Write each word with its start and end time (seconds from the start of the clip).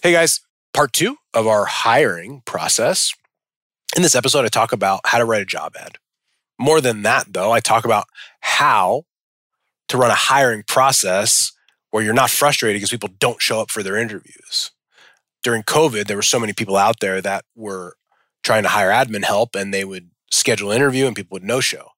Hey 0.00 0.12
guys, 0.12 0.42
part 0.72 0.92
two 0.92 1.16
of 1.34 1.48
our 1.48 1.64
hiring 1.64 2.42
process. 2.46 3.12
In 3.96 4.02
this 4.02 4.14
episode, 4.14 4.44
I 4.44 4.48
talk 4.48 4.70
about 4.70 5.00
how 5.04 5.18
to 5.18 5.24
write 5.24 5.42
a 5.42 5.44
job 5.44 5.74
ad. 5.76 5.96
More 6.56 6.80
than 6.80 7.02
that, 7.02 7.32
though, 7.32 7.50
I 7.50 7.58
talk 7.58 7.84
about 7.84 8.04
how 8.38 9.06
to 9.88 9.96
run 9.96 10.12
a 10.12 10.14
hiring 10.14 10.62
process 10.62 11.50
where 11.90 12.04
you're 12.04 12.14
not 12.14 12.30
frustrated 12.30 12.76
because 12.76 12.90
people 12.90 13.08
don't 13.18 13.42
show 13.42 13.60
up 13.60 13.72
for 13.72 13.82
their 13.82 13.96
interviews. 13.96 14.70
During 15.42 15.64
COVID, 15.64 16.06
there 16.06 16.16
were 16.16 16.22
so 16.22 16.38
many 16.38 16.52
people 16.52 16.76
out 16.76 17.00
there 17.00 17.20
that 17.20 17.44
were 17.56 17.96
trying 18.44 18.62
to 18.62 18.68
hire 18.68 18.90
admin 18.90 19.24
help 19.24 19.56
and 19.56 19.74
they 19.74 19.84
would 19.84 20.10
schedule 20.30 20.70
an 20.70 20.76
interview 20.76 21.08
and 21.08 21.16
people 21.16 21.34
would 21.34 21.42
no 21.42 21.58
show. 21.58 21.88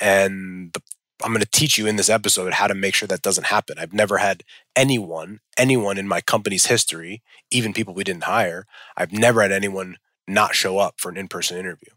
And 0.00 0.72
the 0.72 0.80
I'm 1.22 1.32
going 1.32 1.42
to 1.42 1.50
teach 1.50 1.78
you 1.78 1.86
in 1.86 1.96
this 1.96 2.08
episode 2.08 2.54
how 2.54 2.66
to 2.66 2.74
make 2.74 2.94
sure 2.94 3.06
that 3.06 3.22
doesn't 3.22 3.46
happen. 3.46 3.78
I've 3.78 3.92
never 3.92 4.18
had 4.18 4.42
anyone, 4.74 5.40
anyone 5.56 5.98
in 5.98 6.08
my 6.08 6.20
company's 6.20 6.66
history, 6.66 7.22
even 7.50 7.72
people 7.72 7.94
we 7.94 8.04
didn't 8.04 8.24
hire, 8.24 8.66
I've 8.96 9.12
never 9.12 9.42
had 9.42 9.52
anyone 9.52 9.98
not 10.26 10.54
show 10.54 10.78
up 10.78 10.94
for 10.98 11.10
an 11.10 11.16
in 11.16 11.28
person 11.28 11.58
interview. 11.58 11.90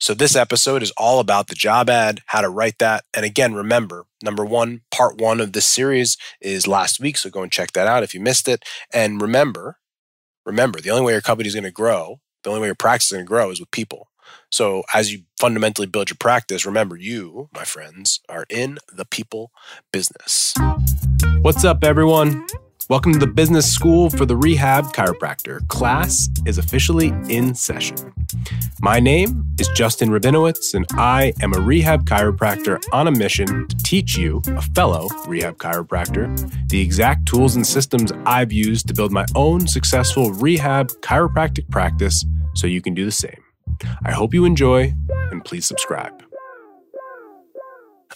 So, 0.00 0.12
this 0.12 0.36
episode 0.36 0.82
is 0.82 0.92
all 0.98 1.20
about 1.20 1.46
the 1.46 1.54
job 1.54 1.88
ad, 1.88 2.20
how 2.26 2.40
to 2.40 2.48
write 2.48 2.78
that. 2.78 3.04
And 3.14 3.24
again, 3.24 3.54
remember, 3.54 4.04
number 4.22 4.44
one, 4.44 4.82
part 4.90 5.18
one 5.18 5.40
of 5.40 5.52
this 5.52 5.66
series 5.66 6.16
is 6.40 6.66
last 6.66 7.00
week. 7.00 7.16
So, 7.16 7.30
go 7.30 7.42
and 7.42 7.52
check 7.52 7.72
that 7.72 7.86
out 7.86 8.02
if 8.02 8.12
you 8.12 8.20
missed 8.20 8.48
it. 8.48 8.64
And 8.92 9.22
remember, 9.22 9.78
remember, 10.44 10.80
the 10.80 10.90
only 10.90 11.04
way 11.06 11.12
your 11.12 11.20
company 11.20 11.46
is 11.46 11.54
going 11.54 11.64
to 11.64 11.70
grow, 11.70 12.20
the 12.42 12.50
only 12.50 12.60
way 12.60 12.68
your 12.68 12.74
practice 12.74 13.06
is 13.06 13.12
going 13.12 13.24
to 13.24 13.28
grow 13.28 13.50
is 13.50 13.60
with 13.60 13.70
people. 13.70 14.08
So, 14.50 14.84
as 14.94 15.12
you 15.12 15.22
fundamentally 15.38 15.86
build 15.86 16.10
your 16.10 16.16
practice, 16.18 16.64
remember 16.64 16.96
you, 16.96 17.48
my 17.52 17.64
friends, 17.64 18.20
are 18.28 18.46
in 18.48 18.78
the 18.92 19.04
people 19.04 19.50
business. 19.92 20.54
What's 21.42 21.64
up, 21.64 21.84
everyone? 21.84 22.46
Welcome 22.90 23.12
to 23.14 23.18
the 23.18 23.26
Business 23.26 23.72
School 23.72 24.10
for 24.10 24.26
the 24.26 24.36
Rehab 24.36 24.92
Chiropractor. 24.92 25.66
Class 25.68 26.28
is 26.44 26.58
officially 26.58 27.14
in 27.28 27.54
session. 27.54 28.12
My 28.80 29.00
name 29.00 29.44
is 29.58 29.68
Justin 29.68 30.10
Rabinowitz, 30.10 30.74
and 30.74 30.84
I 30.92 31.32
am 31.40 31.54
a 31.54 31.60
rehab 31.60 32.04
chiropractor 32.04 32.84
on 32.92 33.08
a 33.08 33.10
mission 33.10 33.66
to 33.68 33.76
teach 33.78 34.16
you, 34.16 34.42
a 34.48 34.60
fellow 34.60 35.08
rehab 35.26 35.56
chiropractor, 35.56 36.28
the 36.68 36.80
exact 36.80 37.26
tools 37.26 37.56
and 37.56 37.66
systems 37.66 38.12
I've 38.26 38.52
used 38.52 38.86
to 38.88 38.94
build 38.94 39.12
my 39.12 39.24
own 39.34 39.66
successful 39.66 40.32
rehab 40.32 40.88
chiropractic 41.00 41.70
practice 41.70 42.26
so 42.54 42.66
you 42.66 42.82
can 42.82 42.92
do 42.92 43.06
the 43.06 43.12
same. 43.12 43.43
I 44.04 44.12
hope 44.12 44.34
you 44.34 44.44
enjoy 44.44 44.94
and 45.30 45.44
please 45.44 45.66
subscribe. 45.66 46.22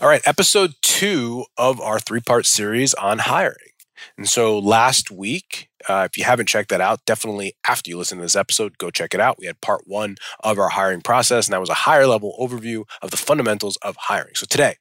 All 0.00 0.08
right, 0.08 0.22
episode 0.26 0.74
two 0.82 1.46
of 1.56 1.80
our 1.80 1.98
three 1.98 2.20
part 2.20 2.46
series 2.46 2.94
on 2.94 3.18
hiring. 3.18 3.72
And 4.16 4.28
so 4.28 4.58
last 4.58 5.10
week, 5.10 5.68
uh, 5.88 6.06
if 6.10 6.16
you 6.16 6.24
haven't 6.24 6.46
checked 6.46 6.68
that 6.70 6.80
out, 6.80 7.04
definitely 7.04 7.54
after 7.66 7.90
you 7.90 7.98
listen 7.98 8.18
to 8.18 8.22
this 8.22 8.36
episode, 8.36 8.78
go 8.78 8.90
check 8.90 9.14
it 9.14 9.20
out. 9.20 9.38
We 9.38 9.46
had 9.46 9.60
part 9.60 9.82
one 9.86 10.16
of 10.40 10.58
our 10.58 10.68
hiring 10.68 11.00
process, 11.00 11.46
and 11.46 11.52
that 11.52 11.60
was 11.60 11.70
a 11.70 11.74
higher 11.74 12.06
level 12.06 12.36
overview 12.38 12.84
of 13.02 13.10
the 13.10 13.16
fundamentals 13.16 13.76
of 13.78 13.96
hiring. 13.96 14.34
So 14.34 14.46
today, 14.48 14.76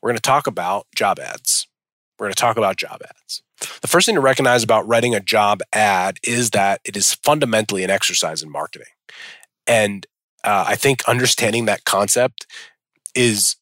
we're 0.00 0.10
going 0.10 0.18
to 0.18 0.22
talk 0.22 0.46
about 0.46 0.86
job 0.94 1.18
ads. 1.18 1.66
We're 2.18 2.26
going 2.26 2.34
to 2.34 2.40
talk 2.40 2.56
about 2.56 2.76
job 2.76 3.00
ads. 3.02 3.42
The 3.80 3.88
first 3.88 4.06
thing 4.06 4.14
to 4.14 4.20
recognize 4.20 4.62
about 4.62 4.86
writing 4.86 5.14
a 5.14 5.20
job 5.20 5.60
ad 5.72 6.18
is 6.22 6.50
that 6.50 6.80
it 6.84 6.96
is 6.96 7.14
fundamentally 7.14 7.84
an 7.84 7.90
exercise 7.90 8.42
in 8.42 8.50
marketing. 8.50 8.88
And 9.70 10.04
uh, 10.42 10.64
I 10.66 10.74
think 10.74 11.04
understanding 11.04 11.66
that 11.66 11.84
concept 11.84 12.44
is 13.14 13.56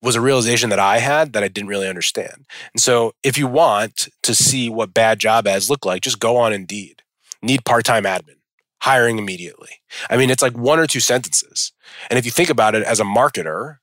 was 0.00 0.16
a 0.16 0.20
realization 0.20 0.70
that 0.70 0.80
I 0.80 0.98
had 0.98 1.32
that 1.34 1.44
I 1.44 1.48
didn't 1.48 1.68
really 1.68 1.88
understand. 1.88 2.46
And 2.74 2.82
so, 2.82 3.12
if 3.22 3.38
you 3.38 3.46
want 3.46 4.08
to 4.22 4.34
see 4.34 4.68
what 4.68 4.94
bad 4.94 5.20
job 5.20 5.46
ads 5.46 5.70
look 5.70 5.84
like, 5.84 6.02
just 6.02 6.18
go 6.18 6.38
on 6.38 6.52
Indeed. 6.52 7.02
Need 7.42 7.64
part 7.64 7.84
time 7.84 8.04
admin, 8.04 8.36
hiring 8.80 9.18
immediately. 9.18 9.82
I 10.08 10.16
mean, 10.16 10.30
it's 10.30 10.42
like 10.42 10.56
one 10.56 10.78
or 10.78 10.86
two 10.86 11.00
sentences. 11.00 11.72
And 12.08 12.18
if 12.18 12.24
you 12.24 12.30
think 12.30 12.50
about 12.50 12.74
it 12.74 12.82
as 12.82 12.98
a 12.98 13.04
marketer, 13.04 13.78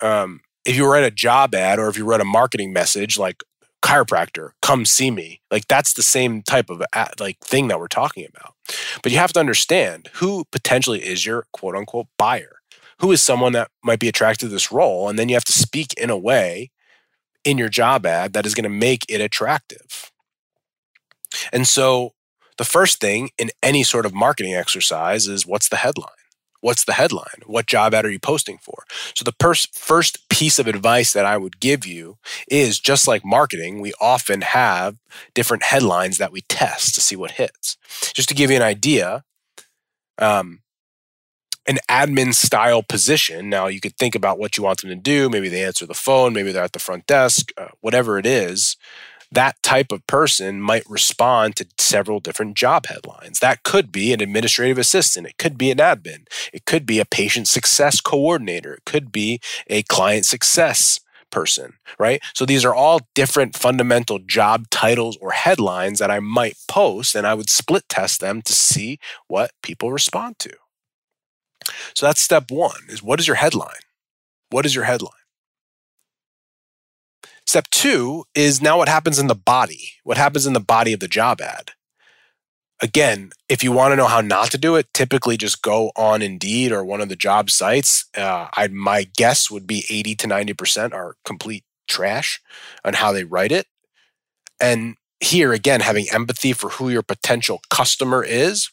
um, 0.00 0.40
if 0.64 0.74
you 0.76 0.90
write 0.90 1.04
a 1.04 1.10
job 1.10 1.54
ad 1.54 1.78
or 1.78 1.88
if 1.88 1.98
you 1.98 2.06
write 2.06 2.22
a 2.22 2.24
marketing 2.24 2.72
message 2.72 3.18
like 3.18 3.42
chiropractor, 3.84 4.50
come 4.62 4.84
see 4.86 5.10
me. 5.10 5.40
Like 5.50 5.68
that's 5.68 5.92
the 5.92 6.02
same 6.02 6.42
type 6.42 6.70
of 6.70 6.82
like 7.20 7.38
thing 7.40 7.68
that 7.68 7.78
we're 7.78 7.86
talking 7.86 8.26
about. 8.26 8.54
But 9.02 9.12
you 9.12 9.18
have 9.18 9.32
to 9.34 9.40
understand 9.40 10.08
who 10.14 10.44
potentially 10.50 11.04
is 11.04 11.26
your 11.26 11.46
quote 11.52 11.76
unquote 11.76 12.06
buyer. 12.18 12.56
Who 13.00 13.12
is 13.12 13.20
someone 13.20 13.52
that 13.52 13.70
might 13.82 13.98
be 13.98 14.08
attracted 14.08 14.46
to 14.46 14.52
this 14.52 14.72
role 14.72 15.08
and 15.08 15.18
then 15.18 15.28
you 15.28 15.34
have 15.34 15.44
to 15.44 15.52
speak 15.52 15.92
in 15.94 16.10
a 16.10 16.16
way 16.16 16.70
in 17.44 17.58
your 17.58 17.68
job 17.68 18.06
ad 18.06 18.32
that 18.32 18.46
is 18.46 18.54
going 18.54 18.64
to 18.64 18.70
make 18.70 19.04
it 19.08 19.20
attractive. 19.20 20.10
And 21.52 21.66
so 21.66 22.12
the 22.56 22.64
first 22.64 23.00
thing 23.00 23.30
in 23.36 23.50
any 23.62 23.82
sort 23.82 24.06
of 24.06 24.14
marketing 24.14 24.54
exercise 24.54 25.26
is 25.28 25.46
what's 25.46 25.68
the 25.68 25.76
headline? 25.76 26.08
What's 26.64 26.86
the 26.86 26.94
headline? 26.94 27.42
What 27.44 27.66
job 27.66 27.92
ad 27.92 28.06
are 28.06 28.10
you 28.10 28.18
posting 28.18 28.56
for? 28.56 28.84
So, 29.14 29.22
the 29.22 29.34
first 29.74 30.30
piece 30.30 30.58
of 30.58 30.66
advice 30.66 31.12
that 31.12 31.26
I 31.26 31.36
would 31.36 31.60
give 31.60 31.84
you 31.84 32.16
is 32.48 32.80
just 32.80 33.06
like 33.06 33.22
marketing, 33.22 33.82
we 33.82 33.92
often 34.00 34.40
have 34.40 34.96
different 35.34 35.64
headlines 35.64 36.16
that 36.16 36.32
we 36.32 36.40
test 36.40 36.94
to 36.94 37.02
see 37.02 37.16
what 37.16 37.32
hits. 37.32 37.76
Just 38.14 38.30
to 38.30 38.34
give 38.34 38.50
you 38.50 38.56
an 38.56 38.62
idea, 38.62 39.24
um, 40.16 40.60
an 41.66 41.80
admin 41.86 42.32
style 42.32 42.82
position. 42.82 43.50
Now, 43.50 43.66
you 43.66 43.78
could 43.78 43.98
think 43.98 44.14
about 44.14 44.38
what 44.38 44.56
you 44.56 44.64
want 44.64 44.80
them 44.80 44.88
to 44.88 44.96
do. 44.96 45.28
Maybe 45.28 45.50
they 45.50 45.64
answer 45.64 45.84
the 45.84 45.92
phone, 45.92 46.32
maybe 46.32 46.50
they're 46.50 46.64
at 46.64 46.72
the 46.72 46.78
front 46.78 47.06
desk, 47.06 47.52
uh, 47.58 47.68
whatever 47.82 48.18
it 48.18 48.24
is 48.24 48.78
that 49.34 49.62
type 49.62 49.92
of 49.92 50.06
person 50.06 50.60
might 50.60 50.88
respond 50.88 51.56
to 51.56 51.66
several 51.78 52.20
different 52.20 52.56
job 52.56 52.86
headlines. 52.86 53.40
That 53.40 53.62
could 53.62 53.92
be 53.92 54.12
an 54.12 54.20
administrative 54.20 54.78
assistant, 54.78 55.26
it 55.26 55.38
could 55.38 55.58
be 55.58 55.70
an 55.70 55.78
admin, 55.78 56.26
it 56.52 56.64
could 56.64 56.86
be 56.86 57.00
a 57.00 57.04
patient 57.04 57.48
success 57.48 58.00
coordinator, 58.00 58.74
it 58.74 58.84
could 58.84 59.12
be 59.12 59.40
a 59.68 59.82
client 59.84 60.26
success 60.26 61.00
person, 61.30 61.74
right? 61.98 62.22
So 62.32 62.46
these 62.46 62.64
are 62.64 62.74
all 62.74 63.00
different 63.14 63.56
fundamental 63.56 64.20
job 64.20 64.70
titles 64.70 65.18
or 65.20 65.32
headlines 65.32 65.98
that 65.98 66.10
I 66.10 66.20
might 66.20 66.56
post, 66.68 67.14
and 67.14 67.26
I 67.26 67.34
would 67.34 67.50
split 67.50 67.88
test 67.88 68.20
them 68.20 68.40
to 68.42 68.52
see 68.52 68.98
what 69.26 69.50
people 69.62 69.90
respond 69.90 70.38
to. 70.40 70.52
So 71.94 72.06
that's 72.06 72.20
step 72.20 72.50
one 72.50 72.82
is 72.88 73.02
what 73.02 73.20
is 73.20 73.26
your 73.26 73.36
headline? 73.36 73.84
What 74.50 74.64
is 74.64 74.74
your 74.74 74.84
headline? 74.84 75.23
Step 77.46 77.66
two 77.70 78.24
is 78.34 78.62
now 78.62 78.78
what 78.78 78.88
happens 78.88 79.18
in 79.18 79.26
the 79.26 79.34
body. 79.34 79.92
What 80.02 80.16
happens 80.16 80.46
in 80.46 80.54
the 80.54 80.60
body 80.60 80.92
of 80.92 81.00
the 81.00 81.08
job 81.08 81.40
ad? 81.40 81.72
Again, 82.80 83.30
if 83.48 83.62
you 83.62 83.70
want 83.70 83.92
to 83.92 83.96
know 83.96 84.06
how 84.06 84.20
not 84.20 84.50
to 84.50 84.58
do 84.58 84.76
it, 84.76 84.92
typically 84.92 85.36
just 85.36 85.62
go 85.62 85.92
on 85.94 86.22
Indeed 86.22 86.72
or 86.72 86.84
one 86.84 87.00
of 87.00 87.08
the 87.08 87.16
job 87.16 87.50
sites. 87.50 88.06
Uh, 88.16 88.48
I, 88.52 88.68
my 88.68 89.08
guess 89.16 89.50
would 89.50 89.66
be 89.66 89.84
80 89.88 90.16
to 90.16 90.26
90% 90.26 90.92
are 90.92 91.16
complete 91.24 91.64
trash 91.86 92.40
on 92.84 92.94
how 92.94 93.12
they 93.12 93.24
write 93.24 93.52
it. 93.52 93.66
And 94.60 94.96
here 95.20 95.52
again, 95.52 95.80
having 95.80 96.06
empathy 96.12 96.52
for 96.52 96.70
who 96.70 96.88
your 96.88 97.02
potential 97.02 97.60
customer 97.70 98.24
is 98.24 98.70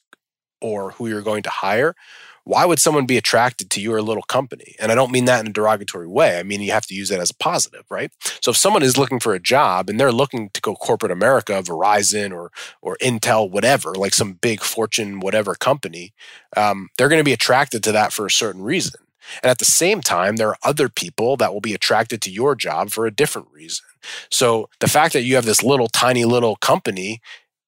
or 0.62 0.92
who 0.92 1.08
you're 1.08 1.22
going 1.22 1.44
to 1.44 1.50
hire 1.50 1.96
why 2.44 2.66
would 2.66 2.80
someone 2.80 3.06
be 3.06 3.18
attracted 3.18 3.70
to 3.72 3.82
your 3.82 4.02
little 4.02 4.24
company? 4.24 4.76
And 4.80 4.92
I 4.92 4.96
don't 4.96 5.12
mean 5.12 5.26
that 5.26 5.42
in 5.42 5.48
a 5.48 5.54
derogatory 5.54 6.08
way. 6.08 6.40
I 6.40 6.44
mean, 6.44 6.62
you 6.62 6.72
have 6.72 6.86
to 6.88 6.96
use 6.96 7.10
that 7.10 7.20
as 7.20 7.32
a 7.32 7.36
positive, 7.36 7.84
right? 7.90 8.12
So 8.42 8.52
if 8.52 8.58
someone 8.58 8.84
is 8.84 8.98
looking 8.98 9.20
for 9.20 9.34
a 9.34 9.40
job 9.40 9.90
and 9.90 10.00
they're 10.00 10.12
looking 10.12 10.50
to 10.54 10.62
go 10.62 10.76
corporate 10.76 11.12
America, 11.12 11.62
Verizon 11.64 12.34
or, 12.34 12.52
or 12.82 12.98
Intel, 13.02 13.50
whatever, 13.50 13.94
like 13.94 14.14
some 14.14 14.34
big 14.34 14.62
fortune, 14.62 15.20
whatever 15.20 15.56
company, 15.56 16.14
um, 16.58 16.90
they're 16.98 17.10
going 17.10 17.20
to 17.20 17.24
be 17.24 17.34
attracted 17.34 17.84
to 17.84 17.92
that 17.92 18.12
for 18.12 18.26
a 18.26 18.32
certain 18.32 18.62
reason. 18.62 19.02
And 19.44 19.50
at 19.50 19.60
the 19.60 19.66
same 19.66 20.02
time, 20.02 20.38
there 20.38 20.50
are 20.50 20.58
other 20.64 20.90
people 20.90 21.38
that 21.38 21.54
will 21.54 21.62
be 21.62 21.74
attracted 21.74 22.22
to 22.24 22.32
your 22.32 22.56
job 22.56 22.90
for 22.90 23.06
a 23.06 23.12
different 23.12 23.48
reason. 23.52 23.86
So 24.30 24.70
the 24.80 24.88
fact 24.88 25.14
that 25.14 25.24
you 25.24 25.36
have 25.36 25.46
this 25.46 25.64
little 25.64 25.88
tiny 25.88 26.26
little 26.26 26.56
company, 26.56 27.22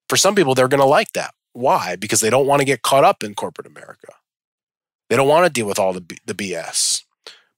for 0.09 0.17
some 0.17 0.35
people, 0.35 0.55
they're 0.55 0.67
going 0.67 0.79
to 0.79 0.85
like 0.85 1.13
that. 1.13 1.33
Why? 1.53 1.95
Because 1.95 2.21
they 2.21 2.31
don't 2.31 2.47
want 2.47 2.61
to 2.61 2.65
get 2.65 2.81
caught 2.81 3.03
up 3.03 3.23
in 3.23 3.35
corporate 3.35 3.67
America. 3.67 4.07
They 5.09 5.15
don't 5.15 5.27
want 5.27 5.45
to 5.45 5.51
deal 5.51 5.67
with 5.67 5.79
all 5.79 5.93
the, 5.93 6.03
the 6.25 6.33
BS. 6.33 7.03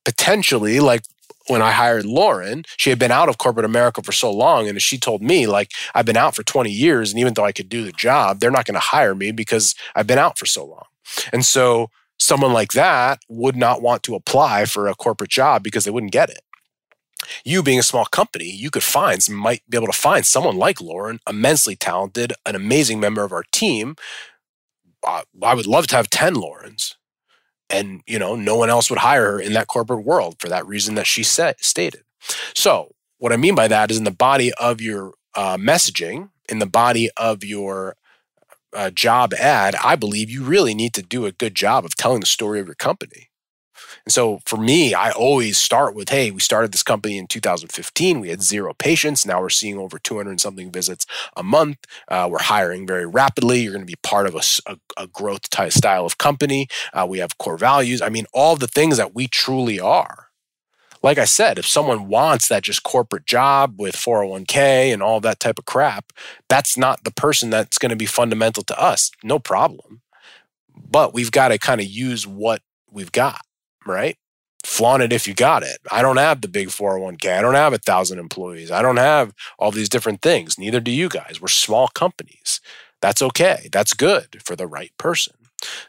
Potentially, 0.03 0.79
like 0.79 1.03
when 1.47 1.61
I 1.61 1.71
hired 1.71 2.05
Lauren, 2.05 2.63
she 2.77 2.89
had 2.89 2.99
been 2.99 3.11
out 3.11 3.29
of 3.29 3.37
corporate 3.37 3.65
America 3.65 4.01
for 4.01 4.11
so 4.11 4.31
long. 4.31 4.67
And 4.67 4.81
she 4.81 4.97
told 4.97 5.21
me, 5.21 5.47
like, 5.47 5.71
I've 5.93 6.05
been 6.05 6.17
out 6.17 6.35
for 6.35 6.43
20 6.43 6.71
years. 6.71 7.11
And 7.11 7.19
even 7.19 7.33
though 7.33 7.45
I 7.45 7.51
could 7.51 7.69
do 7.69 7.83
the 7.83 7.91
job, 7.91 8.39
they're 8.39 8.51
not 8.51 8.65
going 8.65 8.75
to 8.75 8.79
hire 8.79 9.15
me 9.15 9.31
because 9.31 9.75
I've 9.95 10.07
been 10.07 10.17
out 10.17 10.37
for 10.37 10.45
so 10.45 10.65
long. 10.65 10.85
And 11.31 11.45
so 11.45 11.89
someone 12.17 12.53
like 12.53 12.71
that 12.71 13.19
would 13.29 13.55
not 13.55 13.81
want 13.81 14.03
to 14.03 14.15
apply 14.15 14.65
for 14.65 14.87
a 14.87 14.95
corporate 14.95 15.29
job 15.29 15.63
because 15.63 15.85
they 15.85 15.91
wouldn't 15.91 16.13
get 16.13 16.29
it. 16.29 16.41
You 17.43 17.63
being 17.63 17.79
a 17.79 17.83
small 17.83 18.05
company, 18.05 18.49
you 18.49 18.69
could 18.69 18.83
find, 18.83 19.19
might 19.29 19.61
be 19.69 19.77
able 19.77 19.87
to 19.87 19.93
find 19.93 20.25
someone 20.25 20.57
like 20.57 20.81
Lauren, 20.81 21.19
immensely 21.27 21.75
talented, 21.75 22.33
an 22.45 22.55
amazing 22.55 22.99
member 22.99 23.23
of 23.23 23.31
our 23.31 23.43
team. 23.51 23.95
Uh, 25.05 25.23
I 25.41 25.53
would 25.53 25.65
love 25.65 25.87
to 25.87 25.95
have 25.95 26.09
10 26.09 26.35
Laurens 26.35 26.95
and 27.69 28.01
you 28.05 28.19
know 28.19 28.35
no 28.35 28.55
one 28.55 28.69
else 28.69 28.89
would 28.89 28.99
hire 28.99 29.33
her 29.33 29.39
in 29.39 29.53
that 29.53 29.67
corporate 29.67 30.05
world 30.05 30.35
for 30.39 30.49
that 30.49 30.65
reason 30.67 30.95
that 30.95 31.07
she 31.07 31.23
said 31.23 31.55
stated 31.59 32.01
so 32.53 32.93
what 33.17 33.33
i 33.33 33.37
mean 33.37 33.55
by 33.55 33.67
that 33.67 33.91
is 33.91 33.97
in 33.97 34.03
the 34.03 34.11
body 34.11 34.51
of 34.59 34.81
your 34.81 35.13
uh, 35.35 35.57
messaging 35.57 36.29
in 36.47 36.59
the 36.59 36.65
body 36.65 37.09
of 37.17 37.43
your 37.43 37.95
uh, 38.75 38.89
job 38.89 39.33
ad, 39.33 39.75
I 39.83 39.95
believe 39.95 40.29
you 40.29 40.43
really 40.43 40.75
need 40.75 40.93
to 40.95 41.01
do 41.01 41.25
a 41.25 41.31
good 41.31 41.55
job 41.55 41.85
of 41.85 41.95
telling 41.95 42.19
the 42.19 42.25
story 42.25 42.59
of 42.59 42.67
your 42.67 42.75
company. 42.75 43.29
And 44.05 44.13
so 44.13 44.39
for 44.45 44.57
me, 44.57 44.93
I 44.93 45.11
always 45.11 45.57
start 45.57 45.95
with, 45.95 46.09
hey, 46.09 46.31
we 46.31 46.39
started 46.39 46.71
this 46.71 46.83
company 46.83 47.17
in 47.17 47.27
2015. 47.27 48.19
We 48.19 48.29
had 48.29 48.41
zero 48.41 48.73
patients. 48.73 49.25
Now 49.25 49.41
we're 49.41 49.49
seeing 49.49 49.77
over 49.77 49.97
200 49.97 50.39
something 50.39 50.71
visits 50.71 51.05
a 51.35 51.43
month. 51.43 51.77
Uh, 52.07 52.27
we're 52.29 52.39
hiring 52.39 52.85
very 52.85 53.05
rapidly. 53.05 53.61
You're 53.61 53.73
going 53.73 53.85
to 53.85 53.91
be 53.91 53.99
part 54.03 54.27
of 54.27 54.35
a, 54.35 54.71
a, 54.71 55.03
a 55.03 55.07
growth 55.07 55.49
type 55.49 55.71
style 55.71 56.05
of 56.05 56.17
company. 56.17 56.67
Uh, 56.93 57.05
we 57.09 57.19
have 57.19 57.37
core 57.37 57.57
values. 57.57 58.01
I 58.01 58.09
mean, 58.09 58.25
all 58.33 58.55
the 58.55 58.67
things 58.67 58.97
that 58.97 59.15
we 59.15 59.27
truly 59.27 59.79
are. 59.79 60.27
Like 61.01 61.17
I 61.19 61.25
said, 61.25 61.59
if 61.59 61.67
someone 61.67 62.07
wants 62.07 62.47
that 62.47 62.63
just 62.63 62.81
corporate 62.81 63.27
job 63.27 63.75
with 63.77 63.95
401k 63.95 64.91
and 64.91 65.03
all 65.03 65.19
that 65.19 65.39
type 65.39 65.59
of 65.59 65.65
crap, 65.65 66.11
that's 66.49 66.77
not 66.77 67.03
the 67.03 67.11
person 67.11 67.51
that's 67.51 67.77
going 67.77 67.91
to 67.91 67.95
be 67.95 68.07
fundamental 68.07 68.63
to 68.63 68.81
us. 68.81 69.11
No 69.23 69.37
problem. 69.37 70.01
But 70.75 71.13
we've 71.13 71.31
got 71.31 71.49
to 71.49 71.59
kind 71.59 71.79
of 71.79 71.85
use 71.85 72.25
what 72.25 72.63
we've 72.89 73.11
got 73.11 73.41
right? 73.85 74.17
Flaunt 74.63 75.03
it 75.03 75.13
if 75.13 75.27
you 75.27 75.33
got 75.33 75.63
it. 75.63 75.77
I 75.91 76.01
don't 76.01 76.17
have 76.17 76.41
the 76.41 76.47
big 76.47 76.69
401k. 76.69 77.37
I 77.37 77.41
don't 77.41 77.53
have 77.53 77.73
a 77.73 77.77
thousand 77.77 78.19
employees. 78.19 78.71
I 78.71 78.81
don't 78.81 78.97
have 78.97 79.33
all 79.59 79.71
these 79.71 79.89
different 79.89 80.21
things. 80.21 80.57
Neither 80.57 80.79
do 80.79 80.91
you 80.91 81.07
guys. 81.07 81.39
We're 81.39 81.47
small 81.47 81.87
companies. 81.89 82.61
That's 83.01 83.21
okay. 83.21 83.69
That's 83.71 83.93
good 83.93 84.41
for 84.43 84.55
the 84.55 84.67
right 84.67 84.91
person. 84.97 85.35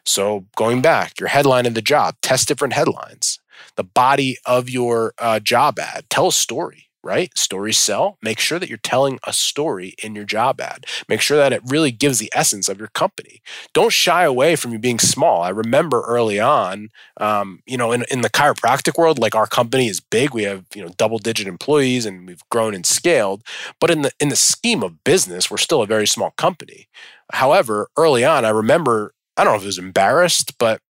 So, 0.04 0.46
going 0.56 0.82
back, 0.82 1.18
your 1.18 1.28
headline 1.28 1.66
in 1.66 1.74
the 1.74 1.82
job, 1.82 2.16
test 2.22 2.48
different 2.48 2.74
headlines. 2.74 3.38
The 3.76 3.84
body 3.84 4.36
of 4.46 4.68
your 4.70 5.12
uh, 5.18 5.40
job 5.40 5.78
ad, 5.78 6.04
tell 6.10 6.28
a 6.28 6.32
story 6.32 6.85
right? 7.06 7.30
Stories 7.38 7.78
sell. 7.78 8.18
Make 8.20 8.40
sure 8.40 8.58
that 8.58 8.68
you're 8.68 8.78
telling 8.78 9.18
a 9.24 9.32
story 9.32 9.94
in 10.02 10.14
your 10.14 10.24
job 10.24 10.60
ad. 10.60 10.84
Make 11.08 11.20
sure 11.20 11.36
that 11.36 11.52
it 11.52 11.62
really 11.64 11.92
gives 11.92 12.18
the 12.18 12.30
essence 12.34 12.68
of 12.68 12.78
your 12.78 12.88
company. 12.88 13.40
Don't 13.72 13.92
shy 13.92 14.24
away 14.24 14.56
from 14.56 14.72
you 14.72 14.78
being 14.78 14.98
small. 14.98 15.42
I 15.42 15.50
remember 15.50 16.02
early 16.02 16.40
on, 16.40 16.88
um, 17.18 17.60
you 17.66 17.78
know, 17.78 17.92
in, 17.92 18.04
in 18.10 18.22
the 18.22 18.30
chiropractic 18.30 18.98
world, 18.98 19.18
like 19.18 19.34
our 19.36 19.46
company 19.46 19.86
is 19.86 20.00
big. 20.00 20.34
We 20.34 20.42
have 20.42 20.66
you 20.74 20.82
know 20.82 20.90
double 20.98 21.18
digit 21.18 21.46
employees 21.46 22.04
and 22.04 22.26
we've 22.26 22.42
grown 22.50 22.74
and 22.74 22.84
scaled. 22.84 23.42
But 23.80 23.90
in 23.90 24.02
the 24.02 24.10
in 24.20 24.28
the 24.28 24.36
scheme 24.36 24.82
of 24.82 25.04
business, 25.04 25.50
we're 25.50 25.56
still 25.58 25.82
a 25.82 25.86
very 25.86 26.06
small 26.06 26.32
company. 26.36 26.88
However, 27.32 27.88
early 27.96 28.24
on, 28.24 28.44
I 28.44 28.50
remember 28.50 29.12
I 29.36 29.44
don't 29.44 29.52
know 29.52 29.58
if 29.58 29.62
it 29.62 29.66
was 29.66 29.78
embarrassed, 29.78 30.58
but 30.58 30.80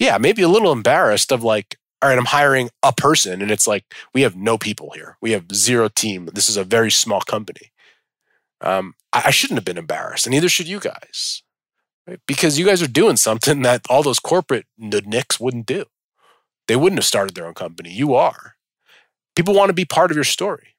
yeah, 0.00 0.16
maybe 0.18 0.42
a 0.42 0.48
little 0.48 0.72
embarrassed 0.72 1.30
of 1.30 1.44
like, 1.44 1.76
all 2.02 2.08
right, 2.08 2.18
I'm 2.18 2.24
hiring 2.26 2.70
a 2.82 2.92
person. 2.92 3.42
And 3.42 3.50
it's 3.50 3.66
like, 3.66 3.84
we 4.14 4.22
have 4.22 4.36
no 4.36 4.56
people 4.56 4.92
here. 4.94 5.16
We 5.20 5.32
have 5.32 5.54
zero 5.54 5.88
team. 5.88 6.28
This 6.32 6.48
is 6.48 6.56
a 6.56 6.64
very 6.64 6.90
small 6.90 7.20
company. 7.20 7.72
Um, 8.60 8.94
I, 9.12 9.24
I 9.26 9.30
shouldn't 9.30 9.58
have 9.58 9.64
been 9.64 9.78
embarrassed, 9.78 10.26
and 10.26 10.32
neither 10.32 10.48
should 10.48 10.68
you 10.68 10.80
guys. 10.80 11.42
Right? 12.06 12.20
Because 12.26 12.58
you 12.58 12.64
guys 12.64 12.82
are 12.82 12.88
doing 12.88 13.16
something 13.16 13.62
that 13.62 13.86
all 13.90 14.02
those 14.02 14.18
corporate 14.18 14.66
nicks 14.78 15.38
wouldn't 15.38 15.66
do. 15.66 15.84
They 16.68 16.76
wouldn't 16.76 16.98
have 16.98 17.06
started 17.06 17.34
their 17.34 17.46
own 17.46 17.54
company. 17.54 17.90
You 17.90 18.14
are. 18.14 18.54
People 19.34 19.54
want 19.54 19.70
to 19.70 19.74
be 19.74 19.84
part 19.84 20.10
of 20.10 20.16
your 20.16 20.24
story. 20.24 20.74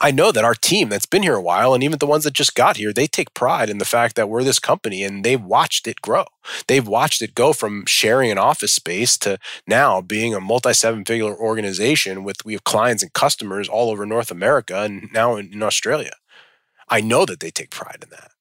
I 0.00 0.10
know 0.10 0.32
that 0.32 0.44
our 0.44 0.54
team 0.54 0.88
that's 0.88 1.06
been 1.06 1.22
here 1.22 1.34
a 1.34 1.42
while, 1.42 1.74
and 1.74 1.84
even 1.84 1.98
the 1.98 2.06
ones 2.06 2.24
that 2.24 2.32
just 2.32 2.54
got 2.54 2.76
here, 2.76 2.92
they 2.92 3.06
take 3.06 3.34
pride 3.34 3.68
in 3.68 3.78
the 3.78 3.84
fact 3.84 4.16
that 4.16 4.28
we're 4.28 4.42
this 4.42 4.58
company 4.58 5.02
and 5.04 5.24
they've 5.24 5.42
watched 5.42 5.86
it 5.86 6.00
grow. 6.00 6.24
They've 6.66 6.86
watched 6.86 7.22
it 7.22 7.34
go 7.34 7.52
from 7.52 7.84
sharing 7.86 8.30
an 8.30 8.38
office 8.38 8.72
space 8.72 9.16
to 9.18 9.38
now 9.66 10.00
being 10.00 10.34
a 10.34 10.40
multi 10.40 10.72
seven 10.72 11.04
figure 11.04 11.34
organization 11.34 12.24
with 12.24 12.44
we 12.44 12.54
have 12.54 12.64
clients 12.64 13.02
and 13.02 13.12
customers 13.12 13.68
all 13.68 13.90
over 13.90 14.06
North 14.06 14.30
America 14.30 14.80
and 14.82 15.08
now 15.12 15.36
in, 15.36 15.52
in 15.52 15.62
Australia. 15.62 16.12
I 16.88 17.00
know 17.00 17.24
that 17.26 17.40
they 17.40 17.50
take 17.50 17.70
pride 17.70 18.00
in 18.02 18.10
that. 18.10 18.32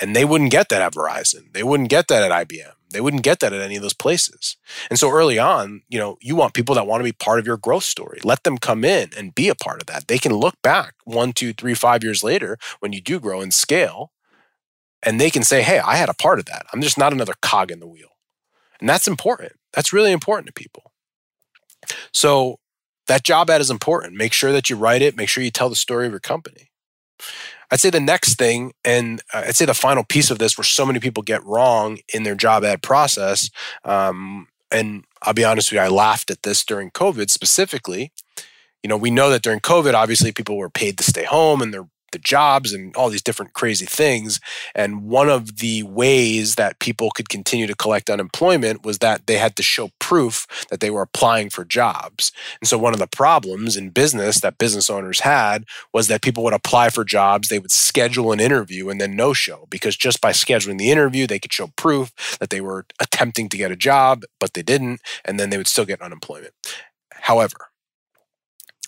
And 0.00 0.16
they 0.16 0.24
wouldn't 0.24 0.50
get 0.50 0.68
that 0.70 0.82
at 0.82 0.94
Verizon. 0.94 1.52
They 1.52 1.62
wouldn't 1.62 1.90
get 1.90 2.08
that 2.08 2.30
at 2.30 2.48
IBM. 2.48 2.72
They 2.92 3.00
wouldn't 3.00 3.22
get 3.22 3.40
that 3.40 3.52
at 3.52 3.60
any 3.60 3.76
of 3.76 3.82
those 3.82 3.94
places. 3.94 4.56
And 4.90 4.98
so 4.98 5.10
early 5.10 5.38
on, 5.38 5.82
you 5.88 5.98
know, 5.98 6.18
you 6.20 6.36
want 6.36 6.54
people 6.54 6.74
that 6.74 6.86
want 6.86 7.00
to 7.00 7.04
be 7.04 7.12
part 7.12 7.38
of 7.38 7.46
your 7.46 7.56
growth 7.56 7.84
story. 7.84 8.20
Let 8.24 8.44
them 8.44 8.58
come 8.58 8.84
in 8.84 9.10
and 9.16 9.34
be 9.34 9.48
a 9.48 9.54
part 9.54 9.80
of 9.80 9.86
that. 9.86 10.08
They 10.08 10.18
can 10.18 10.32
look 10.32 10.54
back 10.62 10.94
one, 11.04 11.32
two, 11.32 11.52
three, 11.52 11.74
five 11.74 12.02
years 12.04 12.22
later 12.22 12.58
when 12.80 12.92
you 12.92 13.00
do 13.00 13.18
grow 13.20 13.40
and 13.40 13.52
scale, 13.52 14.12
and 15.02 15.20
they 15.20 15.30
can 15.30 15.42
say, 15.42 15.62
hey, 15.62 15.78
I 15.78 15.96
had 15.96 16.08
a 16.08 16.14
part 16.14 16.38
of 16.38 16.44
that. 16.46 16.66
I'm 16.72 16.82
just 16.82 16.98
not 16.98 17.12
another 17.12 17.34
cog 17.42 17.70
in 17.70 17.80
the 17.80 17.88
wheel. 17.88 18.10
And 18.80 18.88
that's 18.88 19.08
important. 19.08 19.52
That's 19.72 19.92
really 19.92 20.12
important 20.12 20.46
to 20.46 20.52
people. 20.52 20.92
So 22.12 22.58
that 23.06 23.24
job 23.24 23.50
ad 23.50 23.60
is 23.60 23.70
important. 23.70 24.16
Make 24.16 24.32
sure 24.32 24.52
that 24.52 24.68
you 24.68 24.76
write 24.76 25.02
it, 25.02 25.16
make 25.16 25.28
sure 25.28 25.42
you 25.42 25.50
tell 25.50 25.68
the 25.68 25.76
story 25.76 26.06
of 26.06 26.12
your 26.12 26.20
company. 26.20 26.71
I'd 27.70 27.80
say 27.80 27.90
the 27.90 28.00
next 28.00 28.38
thing, 28.38 28.72
and 28.84 29.22
uh, 29.32 29.44
I'd 29.46 29.56
say 29.56 29.64
the 29.64 29.74
final 29.74 30.04
piece 30.04 30.30
of 30.30 30.38
this, 30.38 30.58
where 30.58 30.64
so 30.64 30.84
many 30.84 31.00
people 31.00 31.22
get 31.22 31.44
wrong 31.44 31.98
in 32.12 32.22
their 32.22 32.34
job 32.34 32.64
ad 32.64 32.82
process, 32.82 33.50
um, 33.84 34.48
and 34.70 35.04
I'll 35.22 35.34
be 35.34 35.44
honest 35.44 35.70
with 35.70 35.78
you, 35.78 35.84
I 35.84 35.88
laughed 35.88 36.30
at 36.30 36.42
this 36.42 36.64
during 36.64 36.90
COVID 36.90 37.30
specifically. 37.30 38.12
You 38.82 38.88
know, 38.88 38.96
we 38.96 39.10
know 39.10 39.30
that 39.30 39.42
during 39.42 39.60
COVID, 39.60 39.94
obviously 39.94 40.32
people 40.32 40.56
were 40.56 40.70
paid 40.70 40.98
to 40.98 41.04
stay 41.04 41.24
home 41.24 41.62
and 41.62 41.72
they're 41.72 41.88
the 42.12 42.18
jobs 42.18 42.72
and 42.72 42.94
all 42.96 43.10
these 43.10 43.22
different 43.22 43.52
crazy 43.52 43.86
things. 43.86 44.40
And 44.74 45.04
one 45.04 45.28
of 45.28 45.58
the 45.58 45.82
ways 45.82 46.54
that 46.54 46.78
people 46.78 47.10
could 47.10 47.28
continue 47.28 47.66
to 47.66 47.74
collect 47.74 48.10
unemployment 48.10 48.84
was 48.84 48.98
that 48.98 49.26
they 49.26 49.38
had 49.38 49.56
to 49.56 49.62
show 49.62 49.90
proof 49.98 50.46
that 50.70 50.80
they 50.80 50.90
were 50.90 51.02
applying 51.02 51.50
for 51.50 51.64
jobs. 51.64 52.32
And 52.60 52.68
so 52.68 52.78
one 52.78 52.92
of 52.92 53.00
the 53.00 53.06
problems 53.06 53.76
in 53.76 53.90
business 53.90 54.40
that 54.40 54.58
business 54.58 54.88
owners 54.88 55.20
had 55.20 55.64
was 55.92 56.08
that 56.08 56.22
people 56.22 56.44
would 56.44 56.52
apply 56.52 56.90
for 56.90 57.04
jobs, 57.04 57.48
they 57.48 57.58
would 57.58 57.70
schedule 57.70 58.32
an 58.32 58.40
interview 58.40 58.88
and 58.88 59.00
then 59.00 59.16
no 59.16 59.32
show 59.32 59.66
because 59.70 59.96
just 59.96 60.20
by 60.20 60.32
scheduling 60.32 60.78
the 60.78 60.90
interview, 60.90 61.26
they 61.26 61.38
could 61.38 61.52
show 61.52 61.68
proof 61.76 62.12
that 62.38 62.50
they 62.50 62.60
were 62.60 62.86
attempting 63.00 63.48
to 63.48 63.56
get 63.56 63.72
a 63.72 63.76
job, 63.76 64.22
but 64.38 64.54
they 64.54 64.62
didn't, 64.62 65.00
and 65.24 65.38
then 65.40 65.50
they 65.50 65.56
would 65.56 65.66
still 65.66 65.84
get 65.84 66.02
unemployment. 66.02 66.52
However, 67.12 67.71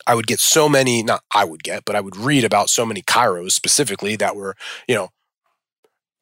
I 0.06 0.14
would 0.14 0.26
get 0.26 0.40
so 0.40 0.68
many, 0.68 1.02
not 1.02 1.22
I 1.34 1.44
would 1.44 1.62
get, 1.62 1.84
but 1.84 1.96
I 1.96 2.00
would 2.00 2.16
read 2.16 2.44
about 2.44 2.70
so 2.70 2.84
many 2.84 3.02
chiros 3.02 3.52
specifically 3.52 4.16
that 4.16 4.36
were, 4.36 4.56
you 4.88 4.94
know, 4.94 5.10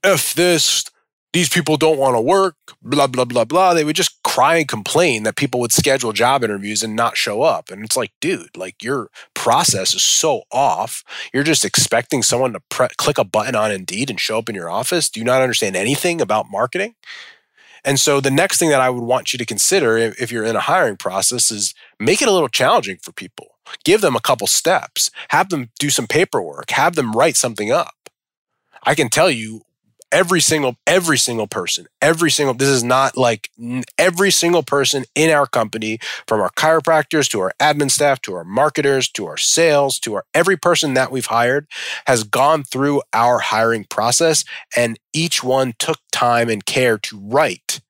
if 0.05 0.35
this, 0.35 0.85
these 1.33 1.49
people 1.49 1.77
don't 1.77 1.99
want 1.99 2.17
to 2.17 2.21
work, 2.21 2.57
blah, 2.83 3.07
blah, 3.07 3.25
blah, 3.25 3.45
blah. 3.45 3.73
They 3.73 3.85
would 3.85 3.97
just 3.97 4.23
cry 4.23 4.57
and 4.57 4.69
complain 4.69 5.23
that 5.23 5.37
people 5.37 5.61
would 5.61 5.73
schedule 5.73 6.13
job 6.13 6.45
interviews 6.45 6.83
and 6.83 6.95
not 6.95 7.17
show 7.17 7.43
up. 7.43 7.71
And 7.71 7.85
it's 7.85 7.97
like, 7.97 8.13
dude, 8.21 8.57
like 8.57 8.83
your 8.83 9.09
process 9.35 9.95
is 9.95 10.03
so 10.03 10.43
off. 10.51 11.03
You're 11.33 11.43
just 11.43 11.65
expecting 11.65 12.23
someone 12.23 12.53
to 12.53 12.61
pre- 12.69 12.89
click 12.99 13.19
a 13.19 13.25
button 13.25 13.55
on 13.55 13.73
Indeed 13.73 14.11
and 14.11 14.21
show 14.21 14.39
up 14.39 14.49
in 14.49 14.55
your 14.55 14.71
office. 14.71 15.09
Do 15.09 15.21
you 15.21 15.25
not 15.25 15.41
understand 15.41 15.75
anything 15.75 16.21
about 16.21 16.51
marketing? 16.51 16.95
And 17.85 17.99
so 17.99 18.21
the 18.21 18.31
next 18.31 18.59
thing 18.59 18.69
that 18.69 18.81
I 18.81 18.91
would 18.91 19.03
want 19.03 19.33
you 19.33 19.39
to 19.39 19.47
consider 19.47 19.97
if 19.97 20.31
you're 20.31 20.45
in 20.45 20.57
a 20.57 20.61
hiring 20.61 20.97
process 20.97 21.51
is 21.51 21.75
make 21.99 22.23
it 22.23 22.29
a 22.29 22.33
little 22.33 22.49
challenging 22.49 22.99
for 22.99 23.13
people. 23.13 23.52
Give 23.85 24.01
them 24.01 24.17
a 24.17 24.21
couple 24.21 24.47
steps, 24.47 25.11
have 25.29 25.49
them 25.49 25.71
do 25.79 25.91
some 25.91 26.07
paperwork, 26.07 26.71
have 26.71 26.95
them 26.95 27.13
write 27.13 27.37
something 27.37 27.71
up. 27.71 27.95
I 28.85 28.95
can 28.95 29.09
tell 29.09 29.31
you 29.31 29.63
every 30.13 30.41
single 30.41 30.77
every 30.87 31.17
single 31.17 31.47
person 31.47 31.87
every 32.03 32.31
single 32.31 32.55
this 32.55 32.69
is 32.69 32.85
not 32.85 33.17
like 33.17 33.51
every 33.99 34.31
single 34.31 34.63
person 34.63 35.05
in 35.15 35.31
our 35.31 35.47
company 35.47 35.99
from 36.29 36.41
our 36.41 36.51
chiropractors 36.51 37.29
to 37.29 37.41
our 37.41 37.53
admin 37.59 37.91
staff 37.91 38.21
to 38.21 38.35
our 38.35 38.45
marketers 38.45 39.09
to 39.09 39.27
our 39.27 39.39
sales 39.39 39.99
to 39.99 40.15
our 40.15 40.25
every 40.35 40.57
person 40.57 40.95
that 40.95 41.11
we've 41.11 41.27
hired 41.27 41.67
has 42.07 42.23
gone 42.25 42.63
through 42.63 43.01
our 43.15 43.39
hiring 43.39 43.85
process 43.85 44.45
and 44.77 44.99
each 45.15 45.43
one 45.43 45.73
took 45.79 45.99
time 46.13 46.51
and 46.51 46.67
care 46.67 46.99
to 46.99 47.19
write 47.19 47.81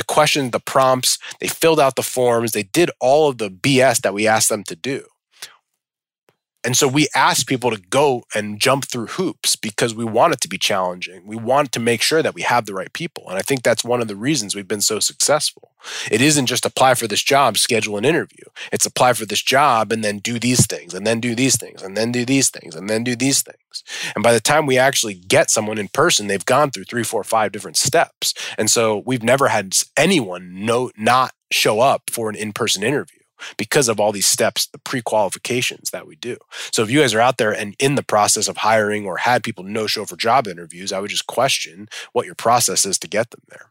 the 0.00 0.04
questions 0.06 0.50
the 0.50 0.60
prompts 0.60 1.18
they 1.40 1.46
filled 1.46 1.78
out 1.78 1.94
the 1.96 2.02
forms 2.02 2.52
they 2.52 2.62
did 2.62 2.90
all 3.00 3.28
of 3.28 3.36
the 3.36 3.50
bs 3.50 4.00
that 4.00 4.14
we 4.14 4.26
asked 4.26 4.48
them 4.48 4.64
to 4.64 4.74
do 4.74 5.04
and 6.62 6.76
so 6.76 6.86
we 6.86 7.08
ask 7.14 7.46
people 7.46 7.70
to 7.70 7.80
go 7.80 8.24
and 8.34 8.60
jump 8.60 8.84
through 8.84 9.06
hoops 9.06 9.56
because 9.56 9.94
we 9.94 10.04
want 10.04 10.34
it 10.34 10.40
to 10.42 10.48
be 10.48 10.58
challenging. 10.58 11.26
We 11.26 11.36
want 11.36 11.72
to 11.72 11.80
make 11.80 12.02
sure 12.02 12.22
that 12.22 12.34
we 12.34 12.42
have 12.42 12.66
the 12.66 12.74
right 12.74 12.92
people. 12.92 13.24
And 13.28 13.38
I 13.38 13.40
think 13.40 13.62
that's 13.62 13.82
one 13.82 14.02
of 14.02 14.08
the 14.08 14.16
reasons 14.16 14.54
we've 14.54 14.68
been 14.68 14.82
so 14.82 15.00
successful. 15.00 15.70
It 16.10 16.20
isn't 16.20 16.46
just 16.46 16.66
apply 16.66 16.94
for 16.94 17.06
this 17.06 17.22
job, 17.22 17.56
schedule 17.56 17.96
an 17.96 18.04
interview. 18.04 18.44
It's 18.72 18.84
apply 18.84 19.14
for 19.14 19.24
this 19.24 19.40
job 19.40 19.90
and 19.90 20.04
then 20.04 20.18
do 20.18 20.38
these 20.38 20.66
things 20.66 20.92
and 20.92 21.06
then 21.06 21.18
do 21.18 21.34
these 21.34 21.56
things 21.56 21.82
and 21.82 21.96
then 21.96 22.12
do 22.12 22.26
these 22.26 22.50
things 22.50 22.74
and 22.74 22.90
then 22.90 23.04
do 23.04 23.16
these 23.16 23.40
things. 23.40 23.82
And 24.14 24.22
by 24.22 24.34
the 24.34 24.40
time 24.40 24.66
we 24.66 24.76
actually 24.76 25.14
get 25.14 25.50
someone 25.50 25.78
in 25.78 25.88
person, 25.88 26.26
they've 26.26 26.44
gone 26.44 26.70
through 26.70 26.84
three, 26.84 27.04
four, 27.04 27.24
five 27.24 27.52
different 27.52 27.78
steps. 27.78 28.34
And 28.58 28.70
so 28.70 29.02
we've 29.06 29.22
never 29.22 29.48
had 29.48 29.74
anyone 29.96 30.66
no, 30.66 30.90
not 30.98 31.32
show 31.50 31.80
up 31.80 32.10
for 32.10 32.28
an 32.28 32.36
in 32.36 32.52
person 32.52 32.82
interview 32.82 33.19
because 33.56 33.88
of 33.88 34.00
all 34.00 34.12
these 34.12 34.26
steps, 34.26 34.66
the 34.66 34.78
pre 34.78 35.02
qualifications 35.02 35.90
that 35.90 36.06
we 36.06 36.16
do. 36.16 36.36
So 36.72 36.82
if 36.82 36.90
you 36.90 37.00
guys 37.00 37.14
are 37.14 37.20
out 37.20 37.38
there 37.38 37.52
and 37.52 37.74
in 37.78 37.94
the 37.94 38.02
process 38.02 38.48
of 38.48 38.58
hiring 38.58 39.06
or 39.06 39.18
had 39.18 39.42
people 39.42 39.64
no 39.64 39.86
show 39.86 40.04
for 40.04 40.16
job 40.16 40.46
interviews, 40.46 40.92
I 40.92 41.00
would 41.00 41.10
just 41.10 41.26
question 41.26 41.88
what 42.12 42.26
your 42.26 42.34
process 42.34 42.84
is 42.84 42.98
to 43.00 43.08
get 43.08 43.30
them 43.30 43.42
there. 43.48 43.70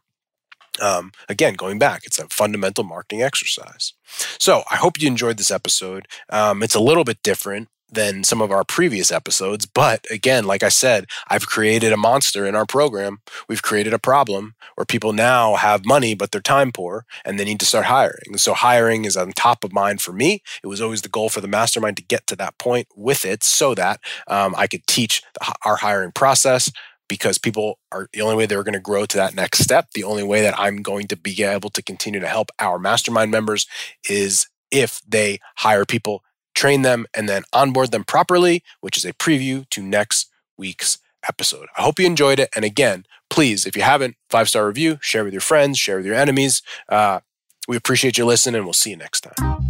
Um, 0.80 1.12
again, 1.28 1.54
going 1.54 1.78
back, 1.78 2.02
it's 2.04 2.18
a 2.18 2.28
fundamental 2.28 2.84
marketing 2.84 3.22
exercise. 3.22 3.92
So 4.38 4.62
I 4.70 4.76
hope 4.76 5.00
you 5.00 5.08
enjoyed 5.08 5.36
this 5.36 5.50
episode. 5.50 6.06
Um, 6.28 6.62
it's 6.62 6.74
a 6.74 6.80
little 6.80 7.04
bit 7.04 7.22
different 7.22 7.68
than 7.92 8.24
some 8.24 8.40
of 8.40 8.50
our 8.50 8.64
previous 8.64 9.10
episodes. 9.12 9.66
But 9.66 10.06
again, 10.10 10.44
like 10.44 10.62
I 10.62 10.68
said, 10.68 11.06
I've 11.28 11.46
created 11.46 11.92
a 11.92 11.96
monster 11.96 12.46
in 12.46 12.54
our 12.54 12.66
program. 12.66 13.20
We've 13.48 13.62
created 13.62 13.92
a 13.92 13.98
problem 13.98 14.54
where 14.74 14.84
people 14.84 15.12
now 15.12 15.56
have 15.56 15.84
money, 15.84 16.14
but 16.14 16.30
they're 16.30 16.40
time 16.40 16.72
poor 16.72 17.04
and 17.24 17.38
they 17.38 17.44
need 17.44 17.60
to 17.60 17.66
start 17.66 17.86
hiring. 17.86 18.36
So 18.36 18.54
hiring 18.54 19.04
is 19.04 19.16
on 19.16 19.32
top 19.32 19.64
of 19.64 19.72
mind 19.72 20.00
for 20.00 20.12
me. 20.12 20.42
It 20.62 20.68
was 20.68 20.80
always 20.80 21.02
the 21.02 21.08
goal 21.08 21.28
for 21.28 21.40
the 21.40 21.48
mastermind 21.48 21.96
to 21.98 22.04
get 22.04 22.26
to 22.28 22.36
that 22.36 22.58
point 22.58 22.88
with 22.94 23.24
it 23.24 23.42
so 23.42 23.74
that 23.74 24.00
um, 24.28 24.54
I 24.56 24.66
could 24.66 24.86
teach 24.86 25.22
our 25.64 25.76
hiring 25.76 26.12
process 26.12 26.70
because 27.08 27.38
people 27.38 27.78
are 27.90 28.08
the 28.12 28.22
only 28.22 28.36
way 28.36 28.46
they're 28.46 28.62
going 28.62 28.72
to 28.72 28.80
grow 28.80 29.04
to 29.04 29.16
that 29.16 29.34
next 29.34 29.58
step. 29.58 29.88
The 29.94 30.04
only 30.04 30.22
way 30.22 30.42
that 30.42 30.58
I'm 30.58 30.76
going 30.76 31.08
to 31.08 31.16
be 31.16 31.42
able 31.42 31.70
to 31.70 31.82
continue 31.82 32.20
to 32.20 32.28
help 32.28 32.50
our 32.60 32.78
mastermind 32.78 33.32
members 33.32 33.66
is 34.08 34.46
if 34.70 35.02
they 35.06 35.40
hire 35.56 35.84
people 35.84 36.22
train 36.54 36.82
them, 36.82 37.06
and 37.14 37.28
then 37.28 37.42
onboard 37.52 37.90
them 37.90 38.04
properly, 38.04 38.62
which 38.80 38.96
is 38.96 39.04
a 39.04 39.12
preview 39.12 39.68
to 39.70 39.82
next 39.82 40.30
week's 40.56 40.98
episode. 41.28 41.66
I 41.76 41.82
hope 41.82 41.98
you 41.98 42.06
enjoyed 42.06 42.38
it. 42.38 42.50
And 42.54 42.64
again, 42.64 43.04
please, 43.28 43.66
if 43.66 43.76
you 43.76 43.82
haven't, 43.82 44.16
five 44.28 44.48
star 44.48 44.66
review, 44.66 44.98
share 45.00 45.24
with 45.24 45.32
your 45.32 45.40
friends, 45.40 45.78
share 45.78 45.96
with 45.96 46.06
your 46.06 46.14
enemies. 46.14 46.62
Uh, 46.88 47.20
we 47.68 47.76
appreciate 47.76 48.18
you 48.18 48.24
listening, 48.24 48.56
and 48.56 48.64
we'll 48.64 48.72
see 48.72 48.90
you 48.90 48.96
next 48.96 49.20
time. 49.22 49.66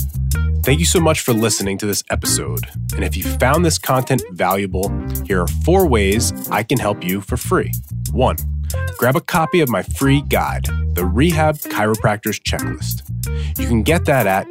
Thank 0.62 0.78
you 0.78 0.86
so 0.86 1.00
much 1.00 1.20
for 1.20 1.32
listening 1.32 1.78
to 1.78 1.86
this 1.86 2.04
episode. 2.10 2.66
And 2.94 3.02
if 3.02 3.16
you 3.16 3.24
found 3.24 3.64
this 3.64 3.78
content 3.78 4.22
valuable, 4.32 4.90
here 5.24 5.40
are 5.40 5.48
four 5.48 5.86
ways 5.86 6.32
I 6.50 6.62
can 6.62 6.78
help 6.78 7.02
you 7.02 7.22
for 7.22 7.36
free. 7.38 7.72
One, 8.12 8.36
grab 8.98 9.16
a 9.16 9.20
copy 9.20 9.60
of 9.60 9.70
my 9.70 9.82
free 9.82 10.22
guide, 10.22 10.66
the 10.94 11.04
Rehab 11.04 11.56
Chiropractor's 11.56 12.38
Checklist. 12.40 13.08
You 13.58 13.66
can 13.66 13.82
get 13.82 14.04
that 14.04 14.26
at 14.26 14.50